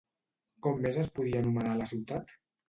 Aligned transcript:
Com 0.67 0.79
més 0.85 0.97
es 1.03 1.11
podia 1.19 1.43
anomenar 1.45 1.75
a 1.75 1.81
la 1.83 1.89
ciutat? 1.93 2.35